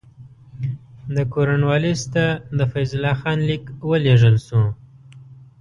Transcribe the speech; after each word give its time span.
د 1.15 1.17
کورنوالیس 1.33 2.01
ته 2.13 2.25
د 2.57 2.59
فیض 2.71 2.91
الله 2.95 3.15
خان 3.21 3.39
لیک 3.47 3.63
ولېږل 3.89 4.35
شو. 4.45 4.63